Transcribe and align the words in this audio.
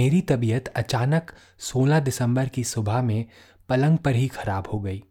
मेरी 0.00 0.20
तबीयत 0.20 0.68
अचानक 0.68 1.30
16 1.58 2.00
दिसंबर 2.00 2.48
की 2.48 2.64
सुबह 2.64 3.02
में 3.02 3.26
पलंग 3.68 3.98
पर 3.98 4.14
ही 4.14 4.28
खराब 4.28 4.68
हो 4.72 4.80
गई। 4.80 5.04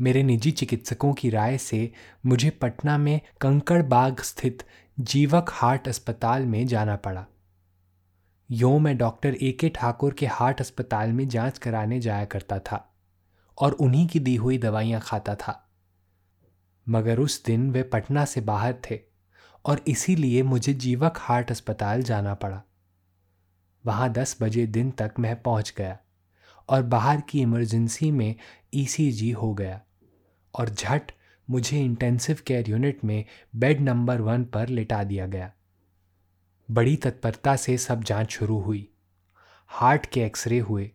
मेरे 0.00 0.22
निजी 0.22 0.50
चिकित्सकों 0.50 1.12
की 1.12 1.30
राय 1.30 1.58
से 1.58 1.92
मुझे 2.26 2.50
पटना 2.50 2.98
में 2.98 3.20
कंकड़ 3.40 3.82
बाग 3.82 4.20
स्थित 4.20 4.62
जीवक 5.00 5.46
हार्ट 5.52 5.88
अस्पताल 5.88 6.46
में 6.46 6.66
जाना 6.66 6.96
पड़ा। 6.96 7.26
यो 8.50 8.78
मैं 8.78 8.98
डॉक्टर 8.98 9.36
ए 9.42 9.52
के 9.52 9.68
ठाकुर 9.68 10.14
के 10.14 10.26
हार्ट 10.26 10.60
अस्पताल 10.60 11.12
में 11.12 11.28
जाँच 11.28 11.58
कराने 11.58 12.00
जाया 12.00 12.24
करता 12.24 12.58
था 12.58 12.94
और 13.58 13.72
उन्हीं 13.72 14.08
की 14.08 14.20
दी 14.20 14.36
हुई 14.36 14.58
दवाइयाँ 14.58 15.00
खाता 15.00 15.34
था। 15.34 15.70
मगर 16.88 17.18
उस 17.18 17.44
दिन 17.44 17.70
वे 17.70 17.82
पटना 17.82 18.24
से 18.24 18.40
बाहर 18.40 18.74
थे 18.90 19.00
और 19.64 19.84
इसीलिए 19.86 20.42
मुझे 20.42 20.74
जीवक 20.74 21.14
हार्ट 21.18 21.50
अस्पताल 21.50 22.02
जाना 22.02 22.34
पड़ा। 22.34 22.62
वहाँ 23.86 24.12
दस 24.12 24.36
बजे 24.42 24.66
दिन 24.66 24.90
तक 24.90 25.14
मैं 25.18 25.42
पहुँच 25.42 25.74
गया 25.78 25.98
और 26.68 26.82
बाहर 26.82 27.20
की 27.20 27.40
इमरजेंसी 27.40 28.10
में 28.10 28.34
ईसीजी 28.74 29.30
हो 29.30 29.54
गया 29.54 29.80
और 30.54 30.68
झट 30.68 31.12
मुझे 31.50 31.80
इंटेंसिव 31.80 32.38
केयर 32.46 32.70
यूनिट 32.70 33.04
में 33.04 33.24
बेड 33.56 33.80
नंबर 33.80 34.20
वन 34.20 34.44
पर 34.44 34.68
लिटा 34.68 35.04
दिया 35.04 35.26
गया। 35.26 35.52
बड़ी 36.70 36.96
तत्परता 36.96 37.56
से 37.56 37.78
सब 37.78 38.04
जाँच 38.04 38.30
शुरू 38.30 38.58
हुई। 38.60 38.88
हार्ट 39.66 40.06
के 40.06 40.20
एक्सरे 40.20 40.58
हुए 40.58 40.90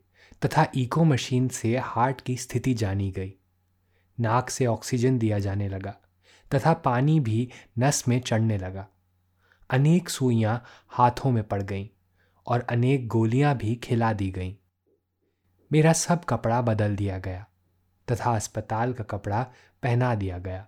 तथा 0.46 0.68
इको 0.76 1.04
मशीन 1.04 1.48
से 1.48 1.78
हार्ट 1.78 2.22
की 2.22 2.38
स्थिति 2.38 2.74
जानी 2.74 3.12
गई। 3.12 3.34
नाक 4.20 4.50
से 4.50 4.66
ऑक्सीजन 4.66 5.18
दिया 5.20 5.40
जाने 5.40 5.70
लगा 5.70 5.96
तथा 6.56 6.74
पानी 6.74 7.20
भी 7.20 7.50
नस 7.80 8.08
में 8.08 8.22
चढ़ने 8.22 8.58
लगा। 8.58 8.88
अनेक 9.70 10.09
सुइयाँ 10.09 10.64
हाथों 10.88 11.31
में 11.31 11.44
पड़ 11.44 11.62
गईं। 11.64 11.88
और 12.48 12.62
अनेक 12.62 13.08
गोलियाँ 13.08 13.56
भी 13.58 13.76
खिला 13.76 14.14
दी 14.14 14.30
गईं। 14.32 14.54
मेरा 15.72 15.94
सब 15.94 16.26
कपड़ा 16.26 16.62
बदल 16.62 16.96
दिया 16.96 17.18
गया 17.20 17.46
तथा 18.08 18.36
अस्पताल 18.36 18.94
का 18.94 19.04
कपड़ा 19.04 19.44
पहना 19.84 20.14
दिया 20.16 20.38
गया, 20.38 20.68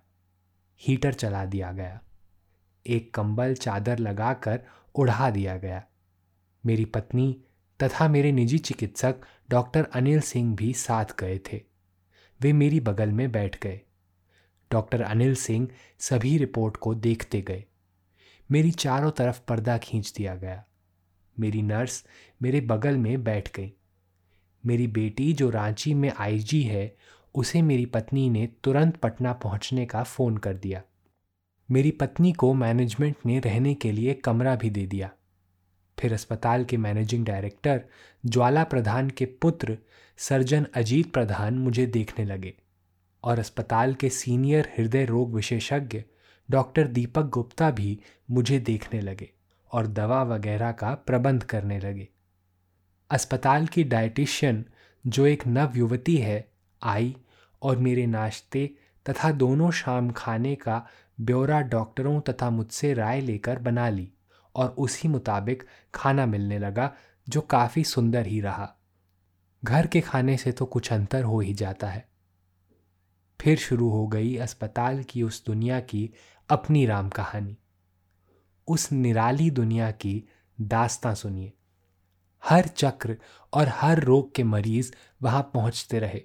हीटर 0.80 1.12
चला 1.12 1.44
दिया 1.44 1.72
गया, 1.72 2.00
एक 2.86 3.14
कंबल 3.14 3.54
चादर 3.54 3.98
लगाकर 3.98 4.60
उड़ा 4.94 5.30
दिया 5.30 5.56
गया। 5.56 5.84
मेरी 6.64 6.84
पत्नी 6.84 7.44
तथा 7.80 8.08
मेरे 8.08 8.32
निजी 8.32 8.58
चिकित्सक 8.58 9.20
डॉक्टर 9.50 9.86
अनिल 9.94 10.20
सिंह 10.20 10.54
भी 10.56 10.72
साथ 10.72 11.18
गए 11.18 11.38
थे। 11.38 11.62
वे 12.40 12.52
मेरी 12.52 12.80
बगल 12.80 13.12
में 13.12 13.30
बैठ 13.32 13.60
गए। 13.62 13.80
डॉक्टर 14.70 15.02
अनिल 15.02 15.34
सिंह 15.34 15.68
सभी 15.98 16.36
रिपोर्ट 16.38 16.76
को 16.76 16.94
देखते 16.94 17.40
गए। 17.42 17.64
मेरी 18.50 18.70
चारों 18.70 19.10
तरफ़ 19.10 19.40
पर्दा 19.48 19.78
खींच 19.78 20.12
दिया 20.16 20.34
गया। 20.34 20.64
मेरी 21.40 21.62
नर्स 21.62 22.04
मेरे 22.42 22.60
बगल 22.60 22.96
में 22.96 23.24
बैठ 23.24 23.56
गई। 23.56 23.72
मेरी 24.66 24.86
बेटी 24.86 25.32
जो 25.32 25.50
रांची 25.50 25.94
में 25.94 26.12
आईजी 26.18 26.62
है, 26.62 26.96
उसे 27.34 27.62
मेरी 27.62 27.86
पत्नी 27.86 28.30
ने 28.30 28.48
तुरंत 28.64 28.96
पटना 28.96 29.32
पहुँचने 29.32 29.86
का 29.86 30.02
फ़ोन 30.02 30.36
कर 30.36 30.54
दिया। 30.56 30.82
मेरी 31.70 31.90
पत्नी 31.90 32.32
को 32.32 32.54
मैनेजमेंट 32.54 33.16
ने 33.26 33.38
रहने 33.38 33.74
के 33.74 33.92
लिए 33.92 34.14
कमरा 34.14 34.56
भी 34.56 34.70
दे 34.70 34.86
दिया। 34.86 35.10
फिर 35.98 36.12
अस्पताल 36.12 36.64
के 36.64 36.76
मैनेजिंग 36.76 37.26
डायरेक्टर 37.26 37.84
ज्वाला 38.26 38.64
प्रधान 38.64 39.10
के 39.10 39.24
पुत्र, 39.26 39.78
सर्जन 40.16 40.66
अजीत 40.74 41.12
प्रधान 41.12 41.58
मुझे 41.58 41.86
देखने 41.86 42.24
लगे 42.24 42.54
और 43.24 43.38
अस्पताल 43.38 43.94
के 43.94 44.08
सीनियर 44.08 44.72
हृदय 44.78 45.04
रोग 45.04 45.34
विशेषज्ञ 45.34 46.02
डॉक्टर 46.50 46.86
दीपक 46.86 47.22
गुप्ता 47.22 47.70
भी 47.70 48.00
मुझे 48.30 48.58
देखने 48.58 49.00
लगे। 49.00 49.30
और 49.72 49.86
दवा 49.86 50.22
वगैरह 50.22 50.72
का 50.72 50.94
प्रबंध 50.94 51.42
करने 51.42 51.78
लगे। 51.78 52.08
अस्पताल 53.10 53.66
की 53.66 53.84
डाइटिशियन 53.84 54.64
जो 55.06 55.26
एक 55.26 55.46
नव 55.46 55.72
युवती 55.76 56.16
है, 56.16 56.52
आई 56.82 57.16
और 57.62 57.78
मेरे 57.78 58.06
नाश्ते 58.06 58.74
तथा 59.08 59.30
दोनों 59.30 59.70
शाम 59.70 60.10
खाने 60.10 60.54
का 60.54 60.86
ब्यौरा 61.20 61.60
डॉक्टरों 61.60 62.20
तथा 62.20 62.50
मुझसे 62.50 62.94
राय 62.94 63.20
लेकर 63.20 63.58
बना 63.58 63.88
ली 63.88 64.12
और 64.54 64.68
उसी 64.68 65.08
मुताबिक 65.08 65.62
खाना 65.94 66.26
मिलने 66.26 66.58
लगा, 66.58 66.94
जो 67.28 67.40
काफ़ी 67.40 67.84
सुंदर 67.84 68.26
ही 68.26 68.40
रहा। 68.40 68.74
घर 69.64 69.86
के 69.86 70.00
खाने 70.00 70.36
से 70.36 70.52
तो 70.52 70.64
कुछ 70.64 70.92
अंतर 70.92 71.24
हो 71.24 71.40
ही 71.40 71.54
जाता 71.54 71.88
है। 71.88 72.08
फिर 73.40 73.58
शुरू 73.58 73.88
हो 73.88 74.06
गई 74.06 74.36
अस्पताल 74.36 75.02
की 75.02 75.22
उस 75.22 75.46
दुनिया 75.46 75.80
की 75.80 76.10
अपनी 76.48 76.86
राम 76.86 77.08
कहानी। 77.08 77.58
उस 78.68 78.92
निराली 78.92 79.50
दुनिया 79.50 79.90
की 79.90 80.24
दास्तां 80.60 81.14
सुनिए। 81.14 81.52
हर 82.44 82.66
चक्र 82.66 83.16
और 83.52 83.68
हर 83.68 84.00
रोग 84.00 84.34
के 84.34 84.42
मरीज़ 84.42 84.92
वहाँ 85.22 85.42
पहुँचते 85.54 85.98
रहे 85.98 86.22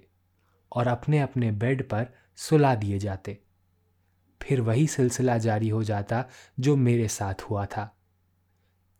और 0.72 0.86
अपने 0.86 1.20
अपने 1.20 1.52
बेड 1.52 1.88
पर 1.88 2.06
सुला 2.36 2.74
दिए 2.74 2.98
जाते। 2.98 3.40
फिर 4.42 4.60
वही 4.60 4.86
सिलसिला 4.86 5.38
जारी 5.38 5.68
हो 5.68 5.84
जाता 5.84 6.24
जो 6.60 6.76
मेरे 6.76 7.08
साथ 7.08 7.34
हुआ 7.42 7.66
था। 7.66 7.96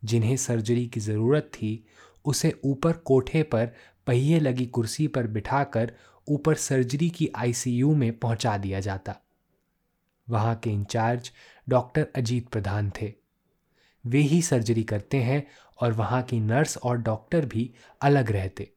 जिन्हें 0.05 0.37
सर्जरी 0.37 0.87
की 0.87 1.01
ज़रूरत 1.01 1.51
थी, 1.55 1.87
उसे 2.25 2.61
ऊपर 2.65 2.93
कोठे 2.93 3.43
पर 3.43 3.71
पहिए 4.07 4.41
लगी 4.41 4.67
कुर्सी 4.67 5.09
पर 5.09 5.27
बिठाकर 5.27 5.93
ऊपर 6.29 6.55
सर्जरी 6.55 7.11
की 7.11 7.29
आईसीयू 7.37 7.95
में 7.95 8.19
पहुँचा 8.19 8.59
दिया 8.59 8.81
जाता। 8.81 9.17
वहाँ 10.31 10.57
के 10.57 10.71
इंचार्ज 10.71 11.33
डॉक्टर 11.69 12.07
अजीत 12.17 12.49
प्रधान 12.49 12.93
थे। 13.03 13.24
वे 14.07 14.21
ही 14.21 14.43
सर्जरी 14.43 14.83
करते 14.83 15.17
हैं 15.17 15.47
और 15.81 15.93
वहाँ 15.93 16.23
की 16.23 16.41
नर्स 16.41 16.77
और 16.77 16.99
डॉक्टर 16.99 17.47
भी 17.47 17.71
अलग 18.03 18.31
रहते। 18.31 18.71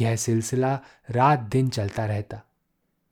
यह 0.00 0.16
सिलसिला 0.16 0.80
रात 1.10 1.38
दिन 1.40 1.68
चलता 1.68 2.06
रहता, 2.06 2.42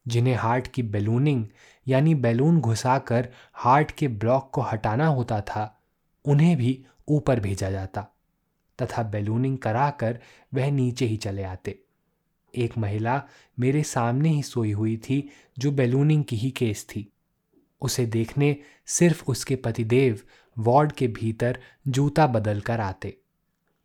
जिन्हें 0.08 0.34
हार्ट 0.34 0.66
की 0.66 0.82
बैलूनिंग 0.82 1.46
यानी 1.88 2.14
बैलून 2.14 2.60
घुसाकर 2.60 3.28
हार्ट 3.52 3.90
के 3.90 4.08
ब्लॉक 4.08 4.50
को 4.52 4.60
हटाना 4.60 5.06
होता 5.06 5.40
था, 5.40 5.82
उन्हें 6.24 6.56
भी 6.56 6.84
ऊपर 7.08 7.40
भेजा 7.40 7.70
जाता, 7.70 8.06
तथा 8.82 9.02
बैलूनिंग 9.02 9.58
कराकर 9.58 10.20
वह 10.54 10.70
नीचे 10.70 11.06
ही 11.06 11.16
चले 11.16 11.42
आते। 11.42 11.78
एक 12.54 12.78
महिला 12.78 13.22
मेरे 13.58 13.82
सामने 13.82 14.28
ही 14.28 14.42
सोई 14.42 14.72
हुई 14.72 14.96
थी, 14.96 15.30
जो 15.58 15.70
बैलूनिंग 15.70 16.24
की 16.24 16.36
ही 16.36 16.50
केस 16.50 16.86
थी। 16.88 17.12
उसे 17.82 18.06
देखने 18.06 18.56
सिर्फ़ 18.86 19.24
उसके 19.26 19.56
पतिदेव 19.56 20.20
वार्ड 20.60 20.92
के 20.92 21.08
भीतर 21.08 21.58
जूता 21.88 22.26
बदल 22.26 22.60
कर 22.60 22.80
आते। 22.80 23.18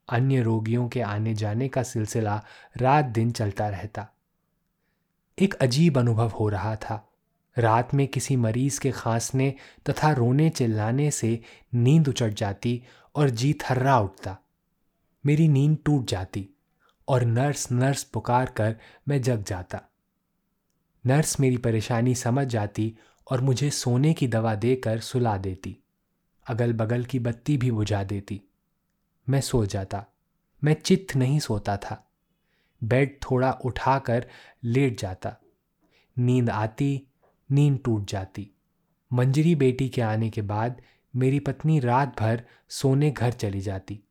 अन्य 0.10 0.42
रोगियों 0.42 0.90
के 0.90 1.02
आने 1.02 1.36
जाने 1.36 1.68
का 1.68 1.84
सिलसिला 1.84 2.44
रात 2.78 3.06
दिन 3.06 3.32
चलता 3.32 3.68
रहता। 3.68 4.08
एक 5.40 5.54
अजीब 5.54 5.98
अनुभव 5.98 6.30
हो 6.30 6.50
रहा 6.50 6.76
था। 6.76 7.12
रात 7.58 7.94
में 7.94 8.08
किसी 8.08 8.36
मरीज़ 8.36 8.80
के 8.80 8.92
खांसने 8.92 9.54
तथा 9.90 10.12
रोने 10.12 10.50
चिल्लाने 10.50 11.12
से 11.12 11.40
नींद 11.74 12.08
उचट 12.08 12.34
जाती 12.34 12.84
और 13.16 13.30
जी 13.30 13.54
थर्रा 13.54 14.00
उठता। 14.00 14.38
मेरी 15.26 15.48
नींद 15.48 15.78
टूट 15.86 16.06
जाती 16.06 16.50
और 17.08 17.24
नर्स 17.24 17.72
नर्स 17.72 18.04
पुकार 18.04 18.46
कर 18.46 18.76
मैं 19.08 19.22
जग 19.22 19.44
जाता। 19.44 19.82
नर्स 21.06 21.40
मेरी 21.40 21.58
परेशानी 21.58 22.16
समझ 22.16 22.48
जाती 22.48 22.98
और 23.32 23.42
मुझे 23.42 23.70
सोने 23.70 24.14
की 24.14 24.28
दवा 24.28 24.56
देकर 24.56 25.00
सुला 25.00 25.38
देती। 25.38 25.78
अगल 26.48 26.74
बगल 26.74 27.04
की 27.04 27.20
बत्ती 27.20 27.58
भी 27.58 27.72
बुझा 27.72 28.04
देती। 28.04 28.42
मैं 29.30 29.42
सो 29.42 29.66
जाता। 29.66 30.06
मैं 30.64 30.82
चित्त 30.82 31.16
नहीं 31.16 31.40
सोता 31.40 31.78
था। 31.78 32.12
बेड 32.84 33.18
थोड़ा 33.22 33.52
उठाकर 33.52 34.30
लेट 34.64 35.00
जाता। 35.00 35.38
नींद 36.18 36.50
आती, 36.50 37.04
नींद 37.52 37.80
टूट 37.86 38.06
जाती। 38.06 38.52
मंजरी 39.14 39.56
बेटी 39.56 39.90
के 39.90 40.02
आने 40.02 40.30
के 40.30 40.42
बाद 40.42 40.82
मेरी 41.16 41.40
पत्नी 41.40 41.80
रात 41.80 42.20
भर 42.20 42.44
सोने 42.70 43.12
घर 43.12 43.32
चली 43.32 43.62
जाती 43.62 44.04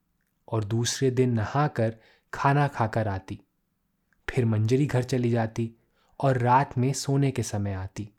और 0.48 0.64
दूसरे 0.64 1.10
दिन 1.10 1.32
नहाकर 1.32 1.96
खाना 2.34 2.68
खाकर 2.68 3.08
आती। 3.08 3.40
फिर 4.30 4.44
मंजरी 4.44 4.86
घर 4.86 5.02
चली 5.02 5.30
जाती 5.30 5.74
और 6.20 6.38
रात 6.38 6.78
में 6.78 6.92
सोने 6.92 7.30
के 7.30 7.42
समय 7.42 7.72
आती। 7.72 8.10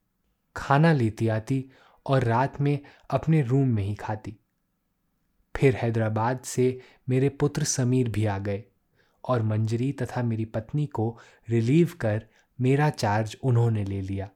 खाना 0.56 0.94
लेती 0.94 1.28
आती 1.28 1.70
और 2.08 2.24
रात 2.24 2.62
में 2.62 2.80
अपने 3.10 3.42
रूम 3.42 3.68
में 3.68 3.84
ही 3.84 3.96
खाती। 3.96 4.38
फिर 5.56 5.76
हैदराबाद 5.76 6.40
से 6.40 6.82
मेरे 7.10 7.30
पुत्र 7.30 7.64
समीर 7.64 8.10
भी 8.10 8.26
आ 8.26 8.38
गए 8.38 8.64
और 9.24 9.42
मंजरी 9.42 9.92
तथा 9.92 10.24
मेरी 10.24 10.46
पत्नी 10.46 10.86
को 10.86 11.18
रिलीव 11.50 11.92
कर 12.00 12.26
मेरा 12.62 12.90
चार्ज 12.90 13.38
उन्होंने 13.44 13.84
ले 13.84 14.02
लिया। 14.02 14.30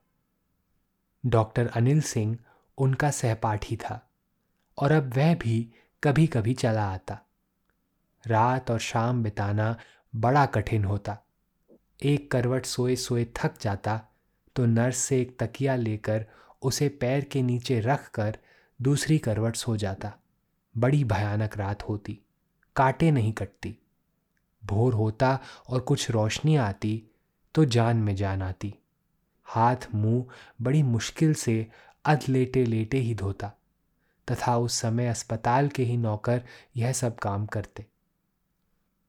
डॉक्टर 1.26 1.66
अनिल 1.66 2.00
सिंह 2.00 2.38
उनका 2.78 3.10
सहपाठी 3.10 3.76
था 3.76 4.10
और 4.78 4.92
अब 4.92 5.14
वह 5.16 5.34
भी 5.34 5.72
कभी 6.04 6.26
कभी 6.26 6.54
चला 6.54 6.84
आता। 6.84 7.18
रात 8.26 8.70
और 8.70 8.78
शाम 8.78 9.22
बिताना 9.22 9.76
बड़ा 10.16 10.46
कठिन 10.46 10.84
होता। 10.84 11.18
एक 12.02 12.30
करवट 12.30 12.66
सोए 12.66 12.96
सोए 12.96 13.26
थक 13.36 13.60
जाता 13.60 14.00
तो 14.56 14.66
नर्स 14.66 14.96
से 14.96 15.20
एक 15.20 15.36
तकिया 15.38 15.76
लेकर 15.76 16.26
उसे 16.62 16.88
पैर 16.88 17.24
के 17.24 17.42
नीचे 17.42 17.80
रख 17.80 18.10
कर 18.10 18.38
दूसरी 18.80 19.18
करवट 19.18 19.56
सो 19.56 19.76
जाता। 19.76 20.12
बड़ी 20.74 21.04
भयानक 21.04 21.56
रात 21.56 21.82
होती, 21.82 22.18
काटे 22.76 23.10
नहीं 23.10 23.32
कटती। 23.32 23.76
भोर 24.62 24.94
होता 24.94 25.38
और 25.68 25.80
कुछ 25.80 26.10
रोशनी 26.10 26.56
आती 26.56 27.02
तो 27.54 27.64
जान 27.64 27.96
में 27.96 28.14
जान 28.16 28.42
आती। 28.42 28.74
हाथ 29.44 29.86
मुँह 29.94 30.24
बड़ी 30.62 30.82
मुश्किल 30.82 31.34
से 31.34 31.66
अध 32.04 32.24
लेटे 32.28 32.64
लेटे 32.64 32.98
ही 32.98 33.14
धोता, 33.14 33.52
तथा 34.28 34.56
उस 34.56 34.80
समय 34.80 35.06
अस्पताल 35.06 35.68
के 35.68 35.82
ही 35.82 35.96
नौकर 35.96 36.42
यह 36.76 36.92
सब 36.92 37.18
काम 37.18 37.46
करते। 37.46 37.86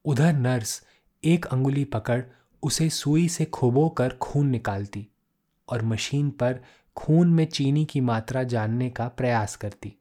उधर 0.06 0.34
नर्स 0.34 0.82
एक 1.24 1.46
अंगुली 1.46 1.84
पकड़ 1.86 2.22
उसे 2.64 2.90
सुई 2.90 3.28
से 3.30 3.46
खुबो 3.46 3.90
कर 3.90 4.14
खून 4.14 4.48
निकालती 4.48 5.08
और 5.70 5.82
मशीन 5.82 6.30
पर 6.30 6.60
खून 7.02 7.30
में 7.30 7.46
चीनी 7.46 7.84
की 7.86 8.02
मात्रा 8.02 8.44
जानने 8.44 8.90
का 8.90 9.08
प्रयास 9.08 9.56
करती। 9.56 9.94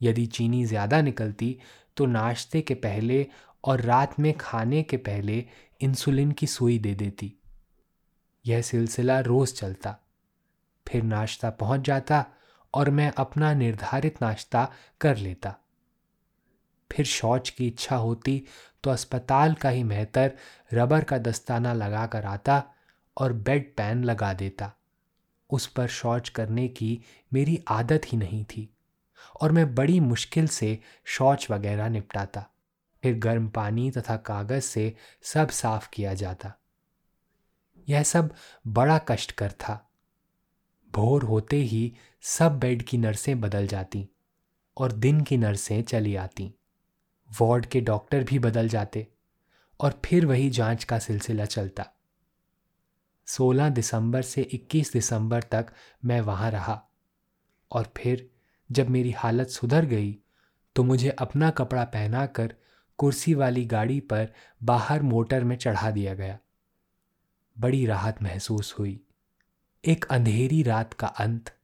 यदि 0.00 0.24
चीनी 0.26 0.64
ज़्यादा 0.64 1.00
निकलती 1.00 1.56
तो 1.96 2.06
नाश्ते 2.06 2.60
के 2.60 2.74
पहले 2.74 3.26
और 3.64 3.80
रात 3.80 4.18
में 4.20 4.32
खाने 4.38 4.82
के 4.82 4.96
पहले 4.96 5.44
इंसुलिन 5.80 6.32
की 6.32 6.46
सुई 6.46 6.78
दे 6.78 6.94
देती। 6.94 7.32
यह 8.44 8.62
सिलसिला 8.62 9.20
रोज़ 9.20 9.54
चलता। 9.54 9.96
फिर 10.86 11.02
नाश्ता 11.02 11.50
पहुँच 11.50 11.80
जाता 11.80 12.24
और 12.74 12.90
मैं 12.90 13.12
अपना 13.16 13.52
निर्धारित 13.54 14.22
नाश्ता 14.22 14.68
कर 15.00 15.16
लेता। 15.16 15.54
फिर 16.90 17.06
शौच 17.06 17.50
की 17.50 17.66
इच्छा 17.66 17.96
होती 17.96 18.42
तो 18.84 18.90
अस्पताल 18.90 19.54
का 19.54 19.68
ही 19.68 19.82
मेहतर 19.84 20.32
रबर 20.72 21.04
का 21.04 21.18
दस्ताना 21.20 21.72
लगा 21.72 22.06
कर 22.06 22.24
आता 22.24 22.62
और 23.16 23.32
बेड 23.32 23.74
पैन 23.76 24.04
लगा 24.04 24.32
देता। 24.34 24.72
उस 25.52 25.66
पर 25.66 25.86
शौच 25.86 26.28
करने 26.28 26.68
की 26.68 27.00
मेरी 27.32 27.64
आदत 27.68 28.02
ही 28.06 28.18
नहीं 28.18 28.44
थी 28.44 28.76
और 29.40 29.52
मैं 29.52 29.74
बड़ी 29.74 30.00
मुश्किल 30.00 30.48
से 30.48 30.78
शौच 31.04 31.50
वगैरह 31.50 31.88
निपटाता। 31.88 32.46
फिर 33.02 33.18
गर्म 33.18 33.48
पानी 33.48 33.90
तथा 33.90 34.16
कागज़ 34.16 34.62
से 34.62 34.96
सब 35.22 35.48
साफ़ 35.48 35.88
किया 35.92 36.14
जाता। 36.14 36.54
यह 37.88 38.02
सब 38.02 38.34
बड़ा 38.66 38.98
कष्टकर 38.98 39.52
था। 39.52 39.90
भोर 40.92 41.22
होते 41.22 41.56
ही 41.56 41.96
सब 42.20 42.58
बेड 42.58 42.82
की 42.82 42.98
नर्सें 42.98 43.40
बदल 43.40 43.66
जाती 43.66 44.08
और 44.76 44.92
दिन 44.92 45.20
की 45.20 45.36
नर्सें 45.36 45.82
चली 45.82 46.16
आती। 46.16 46.54
वार्ड 47.40 47.66
के 47.66 47.80
डॉक्टर 47.80 48.24
भी 48.24 48.38
बदल 48.38 48.68
जाते 48.68 49.08
और 49.80 50.00
फिर 50.04 50.26
वही 50.26 50.50
जाँच 50.50 50.84
का 50.84 50.98
सिलसिला 50.98 51.44
चलता। 51.44 51.91
16 53.26 53.70
दिसंबर 53.70 54.22
से 54.22 54.42
21 54.42 54.92
दिसंबर 54.92 55.42
तक 55.42 55.66
मैं 56.04 56.20
वहाँ 56.20 56.50
रहा। 56.50 56.88
और 57.70 57.92
फिर 57.96 58.30
जब 58.72 58.88
मेरी 58.88 59.10
हालत 59.10 59.48
सुधर 59.48 59.84
गई 59.84 60.18
तो 60.76 60.84
मुझे 60.84 61.10
अपना 61.10 61.50
कपड़ा 61.50 61.84
पहनाकर 61.84 62.54
कुर्सी 62.98 63.34
वाली 63.34 63.64
गाड़ी 63.64 64.00
पर 64.00 64.32
बाहर 64.62 65.02
मोटर 65.02 65.44
में 65.44 65.56
चढ़ा 65.56 65.90
दिया 65.90 66.14
गया। 66.14 66.38
बड़ी 67.58 67.86
राहत 67.86 68.22
महसूस 68.22 68.74
हुई। 68.78 69.00
एक 69.84 70.04
अंधेरी 70.04 70.62
रात 70.62 70.94
का 70.94 71.06
अंत 71.06 71.56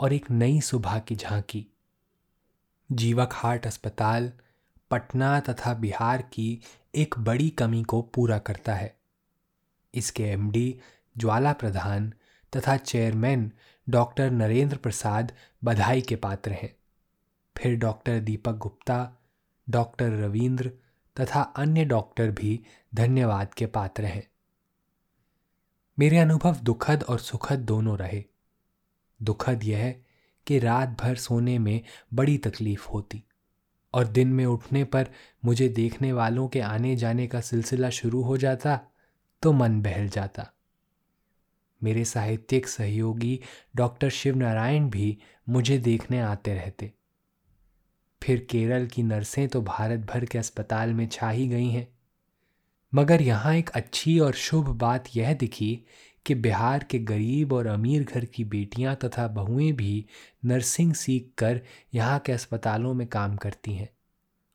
और 0.00 0.12
एक 0.12 0.30
नई 0.30 0.60
सुबह 0.60 0.98
की 0.98 1.16
झांकी। 1.16 1.66
जीवक 2.92 3.30
हार्ट 3.32 3.66
अस्पताल, 3.66 4.32
पटना 4.90 5.40
तथा 5.40 5.74
बिहार 5.74 6.22
की 6.22 6.60
एक 6.94 7.14
बड़ी 7.18 7.50
कमी 7.50 7.82
को 7.82 8.02
पूरा 8.02 8.38
करता 8.38 8.74
है। 8.74 8.99
इसके 9.94 10.22
एमडी 10.22 10.80
ज्वाला 11.18 11.52
प्रधान 11.52 12.12
तथा 12.56 12.76
चेयरमैन 12.76 13.52
डॉक्टर 13.88 14.30
नरेंद्र 14.30 14.76
प्रसाद 14.76 15.32
बधाई 15.64 16.00
के 16.00 16.16
पात्र 16.16 16.52
हैं। 16.52 16.76
फिर 17.58 17.76
डॉक्टर 17.76 18.20
दीपक 18.20 18.52
गुप्ता, 18.52 19.16
डॉक्टर 19.70 20.10
रविंद्र 20.10 20.72
तथा 21.20 21.42
अन्य 21.42 21.84
डॉक्टर 21.84 22.30
भी 22.30 22.60
धन्यवाद 22.94 23.54
के 23.54 23.66
पात्र 23.66 24.04
हैं। 24.04 24.30
मेरे 25.98 26.18
अनुभव 26.18 26.56
दुखद 26.56 27.02
और 27.02 27.18
सुखद 27.18 27.58
दोनों 27.58 27.98
रहे। 27.98 28.24
दुखद 29.22 29.64
यह 29.64 30.00
कि 30.46 30.58
रात 30.58 30.88
भर 30.88 31.16
सोने 31.16 31.58
में 31.58 31.80
बड़ी 32.14 32.38
तकलीफ़ 32.38 32.88
होती 32.88 33.24
और 33.94 34.06
दिन 34.06 34.28
में 34.28 34.46
उठने 34.46 34.84
पर 34.84 35.08
मुझे 35.44 35.68
देखने 35.68 36.12
वालों 36.12 36.48
के 36.48 36.60
आने 36.60 36.96
जाने 36.96 37.26
का 37.26 37.40
सिलसिला 37.40 37.90
शुरू 37.90 38.22
हो 38.22 38.36
जाता 38.36 38.80
तो 39.42 39.52
मन 39.52 39.80
बहल 39.82 40.08
जाता। 40.08 40.46
मेरे 41.82 42.04
साहित्यिक 42.04 42.68
सहयोगी 42.68 43.40
डॉक्टर 43.76 44.08
शिव 44.08 44.36
नारायण 44.36 44.90
भी 44.90 45.18
मुझे 45.48 45.78
देखने 45.78 46.20
आते 46.20 46.54
रहते। 46.54 46.92
फिर 48.22 48.46
केरल 48.50 48.86
की 48.86 49.02
नर्सें 49.02 49.48
तो 49.48 49.62
भारत 49.62 50.00
भर 50.00 50.24
के 50.24 50.38
अस्पताल 50.38 50.92
में 50.94 51.08
छा 51.08 51.30
ही 51.30 51.48
गई 51.48 51.68
हैं। 51.68 51.88
मगर 52.94 53.22
यहाँ 53.22 53.54
एक 53.54 53.70
अच्छी 53.70 54.18
और 54.18 54.32
शुभ 54.32 54.68
बात 54.68 55.04
यह 55.16 55.34
दिखी 55.34 55.84
कि 56.26 56.34
बिहार 56.34 56.84
के 56.84 56.98
गरीब 56.98 57.52
और 57.52 57.66
अमीर 57.66 58.04
घर 58.04 58.24
की 58.24 58.44
बेटियाँ 58.44 58.96
तथा 58.96 59.28
बहुएँ 59.28 59.72
भी 59.72 60.06
नर्सिंग 60.44 60.94
सीख 60.94 61.30
कर 61.38 61.60
यहाँ 61.94 62.18
के 62.18 62.32
अस्पतालों 62.32 62.94
में 62.94 63.06
काम 63.06 63.36
करती 63.36 63.74
हैं 63.74 63.88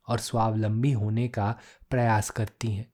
और 0.08 0.20
स्वावलंबी 0.20 0.92
होने 0.92 1.28
का 1.28 1.60
प्रयास 1.90 2.30
करती 2.30 2.72
हैं। 2.72 2.92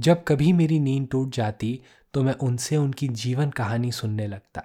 जब 0.00 0.24
कभी 0.24 0.52
मेरी 0.52 0.80
नींद 0.80 1.08
टूट 1.10 1.34
जाती 1.34 1.82
तो 2.14 2.22
मैं 2.22 2.34
उनसे 2.34 2.76
उनकी 2.76 3.08
जीवन 3.08 3.50
कहानी 3.50 3.92
सुनने 3.92 4.26
लगता 4.26 4.62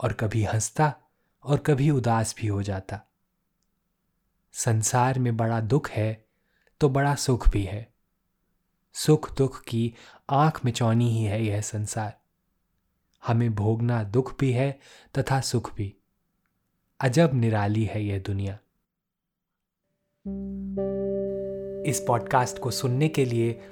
और 0.00 0.12
कभी 0.12 0.44
हंसता 0.44 0.94
और 1.42 1.58
कभी 1.58 1.90
उदास 1.90 2.34
भी 2.38 2.46
हो 2.46 2.62
जाता। 2.62 3.00
संसार 4.52 5.18
में 5.18 5.36
बड़ा 5.36 5.60
दुख 5.60 5.90
है 5.90 6.24
तो 6.80 6.88
बड़ा 6.88 7.14
सुख 7.14 7.48
भी 7.48 7.62
है। 7.62 7.94
सुख 8.92 9.36
दुख 9.36 9.64
की 9.64 9.94
आँख 10.30 10.64
मिचौनी 10.64 11.10
ही 11.10 11.24
है 11.24 11.44
यह 11.44 11.60
संसार। 11.60 12.20
हमें 13.26 13.54
भोगना 13.54 14.04
दुख 14.04 14.38
भी 14.38 14.52
है 14.52 14.78
तथा 15.18 15.40
सुख 15.40 15.74
भी। 15.74 15.96
अजब 17.00 17.30
निराली 17.34 17.84
है 17.84 18.04
यह 18.04 18.18
दुनिया। 18.18 18.58
इस 21.86 22.04
पॉडकास्ट 22.08 22.58
को 22.58 22.70
सुनने 22.70 23.08
के 23.08 23.24
लिए 23.24 23.71